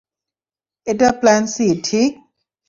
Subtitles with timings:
[0.87, 2.11] এটা plan C, ঠিক?